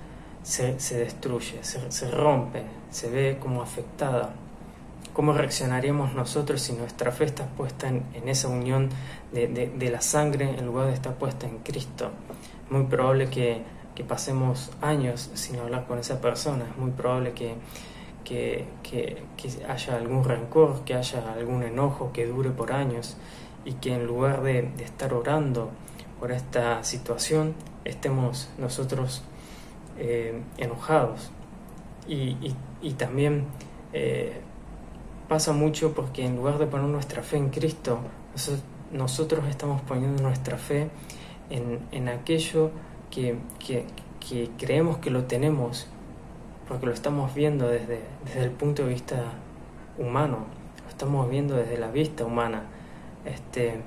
se, 0.44 0.78
destruye, 0.98 1.60
se, 1.62 2.10
rompe, 2.10 2.64
se 2.90 3.10
ve 3.10 3.38
como 3.38 3.62
afectada. 3.62 4.34
¿Cómo 5.14 5.34
reaccionaríamos 5.34 6.14
nosotros 6.16 6.62
si 6.62 6.74
nuestra 6.74 7.12
fe 7.12 7.26
está 7.26 7.46
puesta 7.46 7.88
en, 7.88 8.28
esa 8.28 8.48
unión 8.48 8.90
de, 9.32 9.90
la 9.92 10.02
sangre 10.02 10.50
en 10.58 10.66
lugar 10.66 10.88
de 10.88 10.94
estar 10.94 11.14
puesta 11.16 11.48
en 11.48 11.60
Cristo? 11.60 12.12
Es 12.66 12.72
muy 12.72 12.86
probable 12.86 13.30
que, 13.30 13.62
pasemos 14.08 14.72
años 14.82 15.30
sin 15.36 15.58
hablar 15.58 15.86
con 15.86 16.00
esa 16.00 16.20
persona, 16.20 16.66
es 16.70 16.78
muy 16.78 16.92
probable 16.92 17.34
que, 17.34 17.56
que, 18.24 18.66
haya 19.70 19.96
algún 19.96 20.24
rencor, 20.24 20.84
que 20.84 20.96
haya 20.96 21.32
algún 21.34 21.64
enojo 21.64 22.12
que 22.12 22.26
dure 22.26 22.50
por 22.50 22.72
años 22.72 23.16
y 23.66 23.74
que 23.74 23.94
en 23.94 24.06
lugar 24.06 24.42
de, 24.42 24.64
de 24.64 24.84
estar 24.84 25.14
orando 25.14 25.70
por 26.20 26.32
esta 26.32 26.84
situación, 26.84 27.54
estemos 27.86 28.50
nosotros 28.58 29.24
eh, 29.98 30.42
enojados. 30.58 31.32
Y, 32.08 32.54
también 32.98 33.46
eh, 33.94 34.42
pasa 35.28 35.54
mucho 35.54 35.94
porque 35.94 36.26
en 36.26 36.36
lugar 36.36 36.58
de 36.58 36.68
poner 36.68 36.88
nuestra 36.88 37.24
fe 37.24 37.38
en 37.38 37.50
Cristo, 37.50 38.00
nosotros, 38.92 39.46
estamos 39.50 39.82
poniendo 39.82 40.22
nuestra 40.22 40.58
fe 40.58 40.90
en, 41.50 42.10
aquello 42.10 42.72
que, 43.12 43.36
creemos 44.58 44.98
que 44.98 45.10
lo 45.10 45.24
tenemos, 45.26 45.88
porque 46.68 46.86
lo 46.86 46.94
estamos 46.94 47.34
viendo 47.34 47.68
desde, 47.68 48.02
desde 48.26 48.44
el 48.44 48.52
punto 48.52 48.84
de 48.84 48.90
vista 48.90 49.24
humano, 49.98 50.46
lo 50.84 50.90
estamos 50.90 51.30
viendo 51.30 51.56
desde 51.56 51.78
la 51.78 51.92
vista 51.92 52.26
humana. 52.26 52.64
Este, 53.26 53.82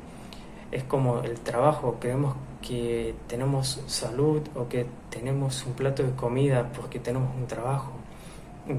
es 0.72 0.84
como 0.84 1.20
el 1.20 1.38
trabajo, 1.40 1.96
creemos 2.00 2.34
que 2.66 3.14
tenemos 3.28 3.80
salud 3.86 4.42
o 4.54 4.68
que 4.68 4.86
tenemos 5.10 5.64
un 5.66 5.74
plato 5.74 6.02
de 6.02 6.12
comida 6.12 6.72
porque 6.72 6.98
tenemos 6.98 7.34
un 7.36 7.46
trabajo. 7.46 7.92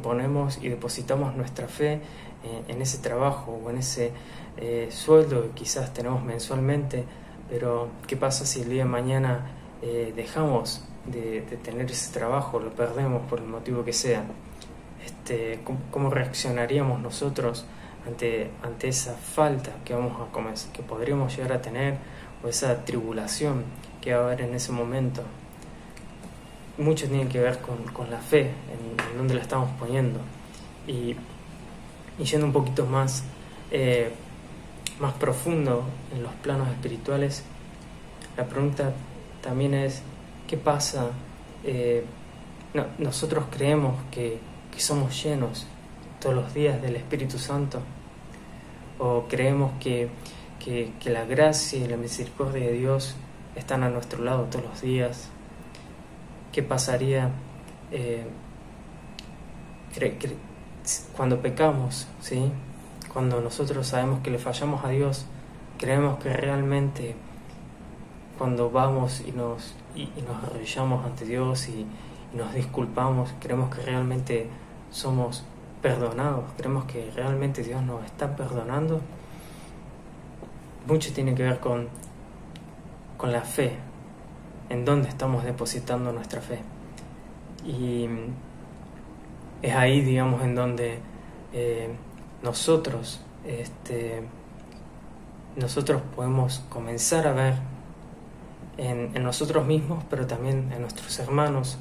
Ponemos 0.01 0.60
y 0.62 0.70
depositamos 0.70 1.36
nuestra 1.36 1.67
fe 1.67 1.94
eh, 1.94 2.00
en 2.67 2.82
ese 2.82 2.98
trabajo 3.00 3.60
o 3.63 3.70
en 3.70 3.77
ese 3.77 4.12
eh, 4.58 4.88
sueldo 4.91 5.44
que 5.44 5.50
quizás 5.50 5.94
tenemos 5.94 6.24
mensualmente, 6.24 7.03
pero 7.50 7.89
¿qué 8.06 8.17
pasa 8.17 8.46
si 8.46 8.62
el 8.62 8.70
día 8.70 8.84
de 8.84 8.89
mañana 8.89 9.51
eh, 9.82 10.13
dejamos 10.15 10.84
de, 11.06 11.41
tener 11.63 11.89
ese 11.89 12.12
trabajo, 12.12 12.60
lo 12.60 12.72
perdemos 12.72 13.22
por 13.29 13.39
el 13.39 13.46
motivo 13.46 13.86
que 13.86 13.94
sea? 13.94 14.25
Este, 15.06 15.60
¿cómo, 15.91 16.10
reaccionaríamos 16.10 17.00
nosotros 17.00 17.65
ante, 18.06 18.51
ante 18.63 18.89
esa 18.89 19.13
falta 19.13 19.72
que, 19.86 19.94
vamos 19.94 20.13
a 20.20 20.74
que 20.74 20.84
podríamos 20.84 21.36
llegar 21.36 21.53
a 21.53 21.62
tener? 21.62 21.98
o 22.44 22.48
esa 22.48 22.86
tribulación 22.86 23.63
que 24.01 24.13
va 24.13 24.22
a 24.22 24.25
haber 24.27 24.41
en 24.41 24.53
ese 24.53 24.72
momento. 24.72 25.24
Mucho 26.77 27.07
tiene 27.07 27.27
que 27.27 27.39
ver 27.39 27.60
con, 27.60 28.10
la 28.10 28.19
fe, 28.19 28.41
en, 28.41 29.17
donde 29.17 29.34
la 29.34 29.41
estamos 29.41 29.69
poniendo. 29.79 30.19
Y, 30.88 31.15
yendo 32.24 32.46
un 32.46 32.53
poquito 32.53 32.86
más, 32.86 33.24
eh, 33.72 34.12
más 35.00 35.13
profundo 35.13 35.84
en 36.15 36.24
los 36.24 36.34
planos 36.36 36.69
espirituales, 36.69 37.43
la 38.36 38.46
pregunta 38.46 38.93
también 39.41 39.74
es, 39.74 40.01
¿qué 40.48 40.57
pasa? 40.57 41.10
Eh, 41.63 42.05
nosotros 43.00 43.46
creemos 43.50 43.96
que, 44.12 44.39
que 44.72 44.79
somos 44.79 45.24
llenos 45.24 45.65
todos 46.19 46.36
los 46.36 46.53
días 46.53 46.81
del 46.81 46.96
Espíritu 46.96 47.39
Santo 47.39 47.81
o 49.00 49.25
creemos 49.27 49.72
que 49.79 50.10
que, 50.67 51.10
la 51.10 51.24
gracia 51.25 51.79
y 51.79 51.88
la 51.88 51.98
misericordia 51.98 52.65
de 52.65 52.74
Dios 52.74 53.15
están 53.55 53.84
a 53.84 53.89
nuestro 53.89 54.24
lado 54.24 54.48
todos 54.51 54.65
los 54.65 54.81
días. 54.81 55.29
¿Qué 56.58 56.64
pasaría 56.64 57.30
eh, 57.92 58.26
cuando 61.16 61.40
pecamos? 61.40 62.08
¿sí? 62.20 62.52
Cuando 63.14 63.42
nosotros 63.42 63.86
sabemos 63.86 64.22
que 64.22 64.32
le 64.32 64.40
fallamos 64.40 64.84
a 64.84 64.90
Dios, 64.90 65.28
creemos 65.78 66.18
que 66.18 66.34
realmente 66.34 67.16
cuando 68.40 68.72
vamos 68.72 69.22
y 69.22 69.34
nos, 69.34 69.76
y, 69.94 70.10
arrodillamos 70.28 71.06
ante 71.06 71.26
Dios 71.26 71.70
y, 71.70 71.86
y 72.34 72.36
nos 72.36 72.52
disculpamos, 72.56 73.36
creemos 73.40 73.76
que 73.76 73.84
realmente 73.84 74.50
somos 74.90 75.44
perdonados, 75.84 76.46
creemos 76.58 76.86
que 76.86 77.12
realmente 77.12 77.62
Dios 77.62 77.84
nos 77.84 78.04
está 78.04 78.36
perdonando 78.36 79.00
mucho 80.88 81.14
tiene 81.14 81.36
que 81.36 81.44
ver 81.44 81.60
con, 81.60 81.88
con 83.16 83.32
la 83.32 83.42
fe, 83.42 83.78
en 84.69 84.86
dónde 84.86 85.09
estamos 85.09 85.43
depositando 85.43 86.12
nuestra 86.12 86.41
fe. 86.41 86.59
Y 87.65 88.07
es 89.62 89.75
ahí, 89.75 90.01
digamos, 90.01 90.43
en 90.43 90.55
donde 90.55 91.00
eh, 91.53 91.89
nosotros, 92.43 93.21
este, 93.45 94.24
nosotros 95.55 96.01
podemos 96.15 96.63
comenzar 96.69 97.27
a 97.27 97.33
ver 97.33 97.55
en, 98.77 99.12
en, 99.15 99.24
nosotros 99.24 99.65
mismos, 99.65 100.03
pero 100.09 100.27
también 100.27 100.71
en 100.71 100.81
nuestros 100.81 101.17
hermanos, 101.19 101.77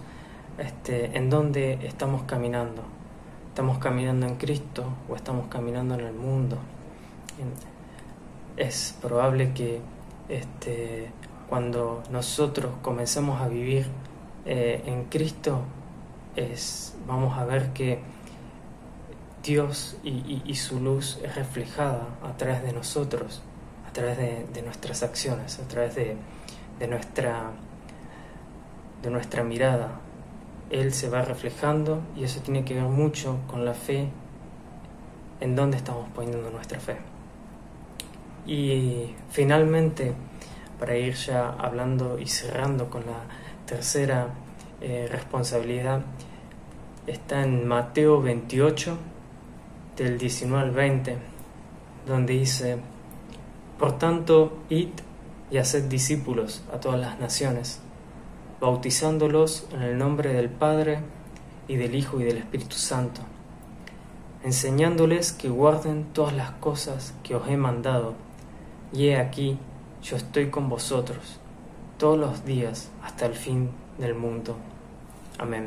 este, 0.58 1.16
en 1.16 1.30
dónde 1.30 1.78
estamos 1.86 2.22
caminando. 2.22 2.82
¿Estamos 3.48 3.78
caminando 3.78 4.26
en 4.26 4.36
Cristo 4.36 4.84
o 5.08 5.16
estamos 5.16 5.46
caminando 5.48 5.94
en 5.94 6.00
el 6.00 6.14
mundo? 6.14 6.58
es 8.56 8.96
probable 9.02 9.52
que 9.52 9.80
este, 10.28 11.10
cuando 11.48 12.02
nosotros 12.10 12.72
comenzamos 12.82 13.40
a 13.40 13.48
vivir 13.48 13.86
eh, 14.44 14.82
en 14.86 15.04
Cristo, 15.04 15.62
es, 16.34 16.94
vamos 17.06 17.38
a 17.38 17.44
ver 17.44 17.72
que 17.72 18.00
Dios 19.42 19.96
y, 20.02 20.54
su 20.56 20.80
luz 20.80 21.20
es 21.22 21.36
reflejada 21.36 22.08
a 22.24 22.36
través 22.36 22.64
de 22.64 22.72
nosotros, 22.72 23.42
a 23.88 23.92
través 23.92 24.18
de, 24.18 24.62
nuestras 24.62 25.04
acciones, 25.04 25.60
a 25.60 25.68
través 25.68 25.94
de, 25.94 26.16
nuestra, 26.88 27.52
de 29.02 29.10
nuestra 29.10 29.44
mirada. 29.44 30.00
Él 30.70 30.92
se 30.92 31.08
va 31.08 31.22
reflejando 31.22 32.00
y 32.16 32.24
eso 32.24 32.40
tiene 32.40 32.64
que 32.64 32.74
ver 32.74 32.84
mucho 32.84 33.38
con 33.46 33.64
la 33.64 33.74
fe, 33.74 34.08
en 35.40 35.54
dónde 35.54 35.76
estamos 35.76 36.08
poniendo 36.08 36.50
nuestra 36.50 36.80
fe. 36.80 36.96
Y 38.48 39.14
finalmente, 39.30 40.14
para 40.78 40.97
ir 40.97 41.14
ya 41.14 41.50
hablando 41.50 42.18
y 42.18 42.26
cerrando 42.26 42.90
con 42.90 43.06
la 43.06 43.25
tercera 43.66 44.28
eh, 44.80 45.09
responsabilidad, 45.11 46.02
está 47.06 47.42
en 47.42 47.66
Mateo 47.66 48.21
28, 48.21 48.99
del 49.97 50.18
19 50.18 50.62
al 50.62 50.71
20, 50.73 51.16
donde 52.06 52.35
dice, 52.35 52.78
Por 53.78 53.99
tanto, 53.99 54.59
id 54.68 54.88
y 55.50 55.59
haced 55.59 55.85
discípulos 55.85 56.62
a 56.73 56.80
todas 56.80 57.00
las 57.00 57.18
naciones, 57.18 57.80
bautizándolos 58.61 59.66
en 59.73 59.83
el 59.83 59.99
nombre 59.99 60.33
del 60.33 60.50
Padre 60.50 60.99
y 61.68 61.76
del 61.76 61.95
Hijo 61.95 62.21
y 62.21 62.25
del 62.25 62.38
Espíritu 62.38 62.76
Santo, 62.76 63.23
enseñándoles 64.45 65.33
que 65.33 65.49
guarden 65.49 66.04
todas 66.12 66.35
las 66.35 66.50
cosas 66.52 67.14
que 67.23 67.35
os 67.35 67.49
he 67.49 67.56
mandado, 67.56 68.14
y 68.92 69.09
he 69.09 69.16
aquí, 69.16 69.59
yo 70.06 70.16
estoy 70.16 70.50
con 70.50 70.68
vosotros 70.68 71.40
todos 71.98 72.16
los 72.16 72.44
días 72.44 72.90
hasta 73.02 73.26
el 73.26 73.34
fin 73.34 73.70
del 73.98 74.14
mundo. 74.14 74.56
Amén. 75.36 75.64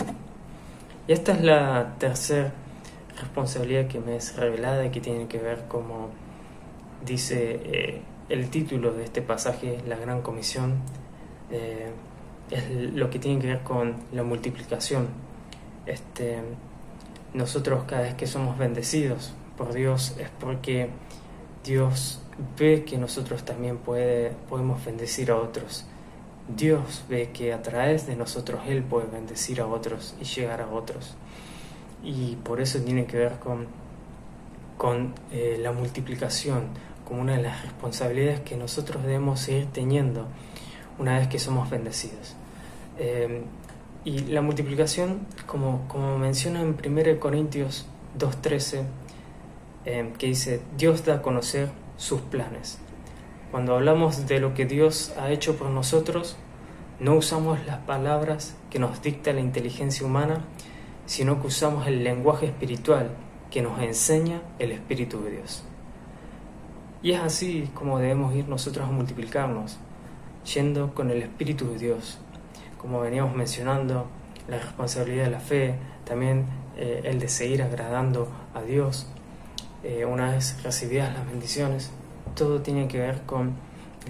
Y 1.07 1.11
esta 1.11 1.33
es 1.33 1.41
la 1.41 1.95
tercera 1.99 2.53
responsabilidad 3.19 3.87
que 3.87 3.99
me 3.99 4.15
es 4.15 4.37
revelada 4.37 4.85
y 4.85 4.91
que 4.91 5.01
tiene 5.01 5.27
que 5.27 5.39
ver 5.39 5.65
como 5.67 6.09
dice 7.05 7.59
eh, 7.65 8.01
el 8.29 8.49
título 8.49 8.93
de 8.93 9.03
este 9.03 9.21
pasaje, 9.21 9.81
la 9.85 9.97
gran 9.97 10.21
comisión, 10.21 10.75
eh, 11.51 11.91
es 12.49 12.93
lo 12.93 13.09
que 13.09 13.19
tiene 13.19 13.41
que 13.41 13.47
ver 13.47 13.63
con 13.63 13.95
la 14.13 14.23
multiplicación. 14.23 15.07
Este, 15.85 16.39
nosotros 17.33 17.83
cada 17.85 18.03
vez 18.03 18.13
que 18.13 18.25
somos 18.25 18.57
bendecidos 18.57 19.33
por 19.57 19.73
Dios 19.73 20.15
es 20.17 20.29
porque 20.39 20.89
Dios 21.65 22.21
ve 22.57 22.83
que 22.85 22.97
nosotros 22.97 23.43
también 23.43 23.77
puede, 23.77 24.31
podemos 24.49 24.83
bendecir 24.83 25.31
a 25.31 25.37
otros. 25.37 25.85
Dios 26.47 27.03
ve 27.07 27.29
que 27.31 27.53
a 27.53 27.61
través 27.61 28.07
de 28.07 28.15
nosotros 28.15 28.61
Él 28.67 28.83
puede 28.83 29.07
bendecir 29.07 29.61
a 29.61 29.67
otros 29.67 30.15
y 30.19 30.23
llegar 30.23 30.61
a 30.61 30.69
otros 30.69 31.15
y 32.03 32.37
por 32.37 32.61
eso 32.61 32.79
tiene 32.79 33.05
que 33.05 33.17
ver 33.17 33.39
con, 33.39 33.67
con 34.77 35.13
eh, 35.31 35.57
la 35.61 35.71
multiplicación 35.71 36.67
como 37.05 37.21
una 37.21 37.35
de 37.37 37.43
las 37.43 37.63
responsabilidades 37.63 38.41
que 38.41 38.55
nosotros 38.55 39.03
debemos 39.03 39.39
seguir 39.39 39.67
teniendo 39.67 40.27
una 40.97 41.17
vez 41.17 41.27
que 41.27 41.39
somos 41.39 41.69
bendecidos. 41.69 42.35
Eh, 42.97 43.43
y 44.05 44.19
la 44.19 44.41
multiplicación, 44.41 45.19
como, 45.45 45.87
como 45.87 46.17
menciona 46.17 46.61
en 46.61 46.77
1 46.85 47.19
Corintios 47.19 47.85
2.13, 48.17 48.83
eh, 49.85 50.13
que 50.17 50.27
dice, 50.27 50.61
Dios 50.77 51.03
da 51.05 51.15
a 51.15 51.21
conocer 51.21 51.69
sus 51.99 52.21
planes. 52.21 52.79
Cuando 53.51 53.75
hablamos 53.75 54.25
de 54.25 54.39
lo 54.39 54.53
que 54.53 54.65
Dios 54.65 55.13
ha 55.19 55.29
hecho 55.31 55.57
por 55.57 55.69
nosotros, 55.69 56.37
no 56.99 57.15
usamos 57.15 57.65
las 57.65 57.79
palabras 57.79 58.55
que 58.69 58.79
nos 58.79 59.01
dicta 59.01 59.33
la 59.33 59.41
inteligencia 59.41 60.05
humana, 60.05 60.45
sino 61.05 61.41
que 61.41 61.47
usamos 61.47 61.85
el 61.87 62.03
lenguaje 62.03 62.45
espiritual 62.45 63.09
que 63.51 63.61
nos 63.61 63.79
enseña 63.81 64.41
el 64.59 64.71
Espíritu 64.71 65.21
de 65.23 65.31
Dios. 65.31 65.63
Y 67.01 67.11
es 67.11 67.19
así 67.19 67.69
como 67.73 67.99
debemos 67.99 68.33
ir 68.35 68.47
nosotros 68.47 68.87
a 68.87 68.91
multiplicarnos, 68.91 69.77
yendo 70.53 70.93
con 70.93 71.09
el 71.09 71.21
Espíritu 71.21 71.69
de 71.71 71.79
Dios. 71.79 72.19
Como 72.77 73.01
veníamos 73.01 73.35
mencionando, 73.35 74.07
la 74.47 74.59
responsabilidad 74.59 75.25
de 75.25 75.31
la 75.31 75.39
fe, 75.39 75.75
también 76.05 76.45
eh, 76.77 77.01
el 77.03 77.19
de 77.19 77.27
seguir 77.27 77.61
agradando 77.61 78.29
a 78.53 78.61
Dios. 78.61 79.11
Eh, 79.83 80.05
una 80.05 80.31
vez 80.31 80.61
recibidas 80.63 81.13
las 81.13 81.25
bendiciones, 81.25 81.91
todo 82.35 82.61
tiene 82.61 82.87
que 82.87 82.99
ver 82.99 83.21
con 83.21 83.53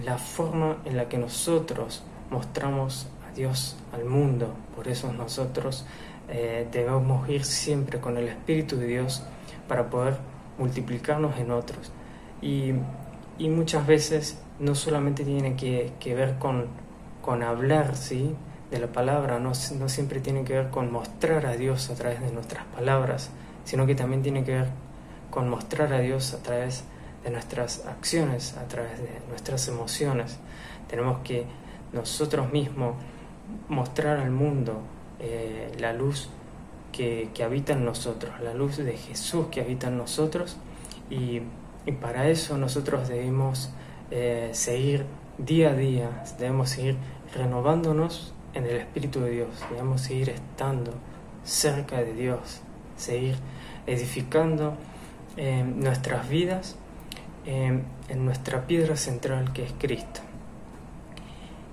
la 0.04 0.18
forma 0.18 0.78
en 0.86 0.98
la 0.98 1.08
que 1.10 1.18
nosotros 1.18 2.04
mostramos 2.32 3.08
a 3.28 3.36
Dios 3.36 3.76
al 3.94 4.06
mundo. 4.06 4.54
Por 4.76 4.88
eso 4.88 5.14
nosotros 5.14 5.86
eh, 6.28 6.68
debemos 6.72 7.30
ir 7.30 7.44
siempre 7.46 8.00
con 8.00 8.18
el 8.18 8.28
Espíritu 8.28 8.78
de 8.78 8.88
Dios 8.88 9.24
para 9.68 9.90
poder 9.90 10.18
multiplicarnos 10.58 11.38
en 11.38 11.52
otros. 11.52 11.92
Y, 12.42 12.74
y 13.38 13.50
muchas 13.50 13.86
veces 13.86 14.40
no 14.60 14.76
solamente 14.76 15.24
tiene 15.24 15.56
que, 15.56 15.94
que 16.00 16.16
ver 16.16 16.38
con, 16.40 16.66
con 17.22 17.44
hablar 17.44 17.96
¿sí? 17.96 18.36
de 18.72 18.80
la 18.80 18.88
palabra, 18.88 19.40
no, 19.40 19.52
no 19.78 19.90
siempre 19.90 20.20
tiene 20.20 20.44
que 20.44 20.54
ver 20.54 20.70
con 20.70 20.92
mostrar 20.92 21.46
a 21.46 21.56
Dios 21.56 21.90
a 21.90 21.96
través 21.96 22.22
de 22.22 22.32
nuestras 22.32 22.66
palabras, 22.66 23.32
sino 23.66 23.86
que 23.86 23.96
también 23.96 24.22
tiene 24.22 24.44
que 24.44 24.52
ver 24.52 24.68
con 25.30 25.50
mostrar 25.50 25.94
a 25.94 26.00
Dios 26.00 26.34
a 26.34 26.44
través 26.44 26.84
de 27.24 27.30
nuestras 27.32 27.86
acciones, 27.86 28.56
a 28.58 28.68
través 28.68 28.98
de 29.00 29.20
nuestras 29.30 29.68
emociones. 29.68 30.38
Tenemos 30.88 31.20
que 31.20 31.46
nosotros 31.94 32.52
mismos 32.52 32.96
mostrar 33.68 34.20
al 34.20 34.32
mundo 34.32 34.82
eh, 35.20 35.72
la 35.80 35.94
luz 35.94 36.30
que, 36.92 37.32
habita 37.44 37.74
en 37.74 37.86
nosotros, 37.86 38.40
la 38.42 38.54
luz 38.54 38.78
de 38.78 38.98
Jesús 38.98 39.48
que 39.52 39.62
habita 39.62 39.88
en 39.88 39.98
nosotros 39.98 40.58
y, 41.10 41.42
para 42.02 42.28
eso 42.28 42.56
nosotros 42.58 43.08
debemos 43.08 43.72
eh, 44.12 44.50
seguir 44.54 45.06
día 45.40 45.72
a 45.72 45.74
día, 45.74 46.24
debemos 46.38 46.70
seguir 46.70 46.98
renovándonos 47.34 48.34
en 48.54 48.66
el 48.66 48.78
Espíritu 48.78 49.22
de 49.22 49.32
Dios, 49.32 49.50
debemos 49.72 50.02
seguir 50.02 50.30
estando 50.30 50.94
cerca 51.44 51.98
de 51.98 52.14
Dios, 52.14 52.62
seguir 52.96 53.38
edificando 53.88 54.76
eh, 55.38 55.64
nuestras 55.64 56.28
vidas 56.30 56.76
en 57.46 57.86
nuestra 58.26 58.68
piedra 58.68 58.96
central 58.96 59.54
que 59.54 59.64
es 59.64 59.74
Cristo. 59.80 60.22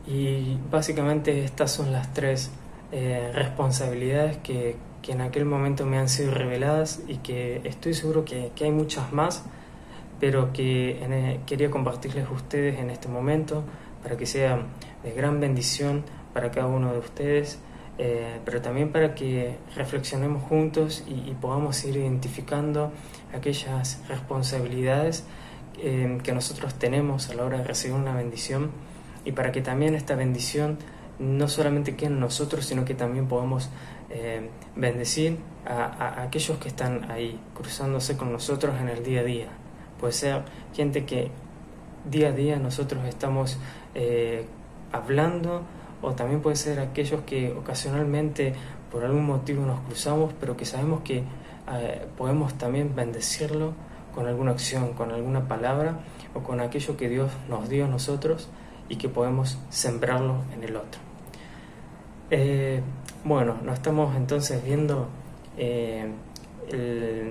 Y 0.07 0.57
básicamente 0.71 1.45
estas 1.45 1.73
son 1.73 1.93
las 1.93 2.13
tres 2.13 2.51
eh, 2.93 3.33
responsabilidades 3.35 4.37
que, 4.39 4.77
que, 5.03 5.13
en 5.13 5.21
aquel 5.21 5.45
momento 5.45 5.85
me 5.85 5.99
han 5.99 6.09
sido 6.09 6.33
reveladas 6.33 7.01
y 7.09 7.17
que 7.17 7.61
estoy 7.65 7.95
seguro 7.95 8.25
que, 8.25 8.53
que 8.55 8.65
hay 8.65 8.71
muchas 8.71 9.13
más, 9.13 9.45
pero 10.21 10.53
que 10.53 10.91
e, 11.03 11.41
quería 11.47 11.71
compartirles 11.71 12.27
a 12.27 12.31
ustedes 12.31 12.79
en 12.79 12.91
este 12.91 13.09
momento 13.09 13.65
para 14.03 14.17
que 14.17 14.27
sea 14.27 14.61
de 15.03 15.13
gran 15.13 15.41
bendición 15.41 16.05
para 16.33 16.53
cada 16.53 16.69
uno 16.69 16.93
de 16.93 16.99
ustedes, 17.01 17.59
eh, 17.99 18.41
pero 18.45 18.61
también 18.61 18.93
para 18.93 19.15
que 19.15 19.57
reflexionemos 19.75 20.43
juntos 20.43 21.03
y, 21.07 21.33
podamos 21.41 21.83
ir 21.85 21.97
identificando 21.97 22.93
aquellas 23.35 24.03
responsabilidades 24.09 25.25
eh, 25.79 26.19
que 26.23 26.33
nosotros 26.33 26.75
tenemos 26.75 27.31
a 27.31 27.35
la 27.35 27.45
hora 27.45 27.59
de 27.59 27.65
recibir 27.65 27.97
una 27.97 28.15
bendición 28.15 28.71
y 29.25 29.33
para 29.33 29.51
que 29.51 29.63
también 29.63 29.95
esta 29.95 30.15
bendición 30.15 30.79
no 31.19 31.49
solamente 31.49 31.97
que 31.97 32.07
en 32.07 32.21
nosotros, 32.21 32.67
sino 32.67 32.85
que 32.85 32.95
también 32.95 33.29
podamos 33.29 33.71
eh, 34.11 34.51
bendecir 34.75 35.39
a, 35.67 36.23
aquellos 36.23 36.59
que 36.59 36.69
están 36.69 37.11
ahí, 37.11 37.41
cruzándose 37.55 38.19
con 38.19 38.31
nosotros 38.31 38.79
en 38.79 38.91
el 38.91 39.03
día 39.03 39.21
a 39.21 39.25
día. 39.25 39.49
Puede 39.99 40.13
ser 40.13 40.43
gente 40.75 41.07
que 41.07 41.31
día 42.05 42.29
a 42.29 42.33
día 42.33 42.59
nosotros 42.59 43.05
estamos 43.07 43.59
hablando, 44.93 45.63
o 46.07 46.13
también 46.13 46.41
puede 46.41 46.55
ser 46.55 46.79
aquellos 46.79 47.23
que 47.23 47.53
ocasionalmente 47.53 48.53
por 48.93 49.05
algún 49.05 49.27
motivo 49.27 49.67
nos 49.67 49.81
cruzamos, 49.81 50.33
pero 50.39 50.57
que 50.57 50.65
sabemos 50.65 51.01
que 51.01 51.17
eh, 51.19 52.07
podemos 52.17 52.55
también 52.55 52.95
bendecirlo 52.95 53.73
con 54.15 54.29
alguna 54.29 54.53
acción, 54.53 54.93
con 54.93 55.11
alguna 55.11 55.49
palabra, 55.49 55.99
o 56.33 56.45
con 56.45 56.61
aquello 56.61 56.97
que 56.97 57.09
Dios 57.09 57.33
nos 57.49 57.69
dio 57.69 57.87
a 57.87 57.89
nosotros 57.89 58.49
y 58.89 58.97
que 58.97 59.09
podemos 59.09 59.59
sembrarlo 59.69 60.45
en 60.55 60.63
el 60.63 60.77
otro. 60.77 61.01
Eh, 62.31 62.81
bueno, 63.25 63.57
nos 63.65 63.75
estamos 63.75 64.15
entonces 64.15 64.63
viendo 64.65 65.09
eh, 65.59 66.09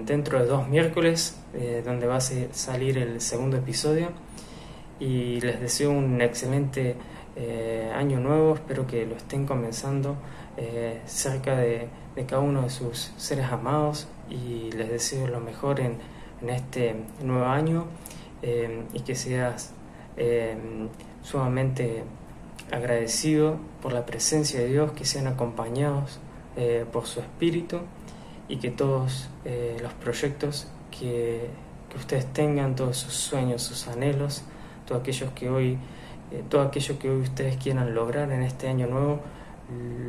dentro 0.05 0.39
de 0.39 0.47
dos 0.47 0.67
miércoles, 0.67 1.39
donde 1.85 2.07
va 2.07 2.17
a 2.17 2.21
salir 2.21 2.97
el 2.97 3.21
segundo 3.21 3.55
episodio. 3.55 4.09
Y 4.99 5.41
les 5.41 5.59
deseo 5.59 5.91
un 5.91 6.21
excelente 6.21 6.95
año 7.93 8.19
nuevo, 8.19 8.55
espero 8.55 8.87
que 8.87 9.05
lo 9.05 9.15
estén 9.15 9.45
comenzando 9.45 10.15
cerca 11.05 11.57
de, 11.57 11.89
cada 12.27 12.41
uno 12.41 12.61
de 12.61 12.69
sus 12.69 13.11
seres 13.17 13.45
amados. 13.51 14.07
Y 14.29 14.71
les 14.71 14.89
deseo 14.89 15.27
lo 15.27 15.39
mejor 15.39 15.79
en, 15.79 15.97
este 16.47 16.95
nuevo 17.23 17.45
año 17.45 17.87
y 18.41 18.99
que 19.01 19.15
seas 19.15 19.73
sumamente 21.23 22.03
agradecido 22.71 23.57
por 23.81 23.93
la 23.93 24.05
presencia 24.05 24.59
de 24.59 24.67
Dios, 24.67 24.91
que 24.91 25.05
sean 25.05 25.27
acompañados 25.27 26.19
eh, 26.55 26.85
por 26.91 27.05
su 27.05 27.19
Espíritu 27.19 27.79
y 28.47 28.57
que 28.57 28.71
todos 28.71 29.29
eh, 29.43 29.77
los 29.81 29.93
proyectos 29.93 30.67
que, 30.91 31.49
ustedes 31.95 32.25
tengan, 32.33 32.75
todos 32.75 32.97
sus 32.97 33.13
sueños, 33.13 33.61
sus 33.61 33.87
anhelos, 33.87 34.43
todo 34.85 34.97
aquello 34.97 35.33
que 35.33 35.49
hoy, 35.49 35.77
eh, 36.35 36.43
todo 36.49 36.61
aquello 36.61 36.99
que 36.99 37.09
ustedes 37.09 37.57
quieran 37.57 37.95
lograr 37.95 38.31
en 38.31 38.41
este 38.43 38.67
año 38.67 38.87
nuevo, 38.87 39.19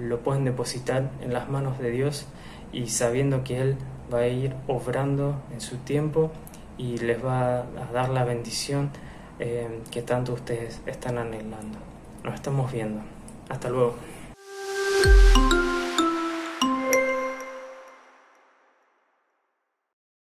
lo 0.02 0.20
pueden 0.20 0.44
depositar 0.44 1.10
en 1.22 1.32
las 1.32 1.48
manos 1.48 1.78
de 1.78 1.90
Dios 1.90 2.26
y 2.72 2.88
sabiendo 2.88 3.42
que 3.42 3.60
Él 3.60 3.76
va 4.12 4.18
a 4.18 4.28
ir 4.28 4.54
obrando 4.66 5.36
en 5.52 5.60
su 5.60 5.76
tiempo 5.78 6.30
y 6.76 6.98
les 6.98 7.24
va 7.24 7.60
a 7.60 7.92
dar 7.92 8.10
la 8.10 8.24
bendición 8.24 8.90
que 9.38 10.02
tanto 10.02 10.34
ustedes 10.34 10.82
están 10.86 11.16
anhelando. 11.16 11.78
Nos 12.22 12.34
estamos 12.34 12.70
viendo. 12.70 13.00
Hasta 13.48 13.70
luego. 13.70 13.94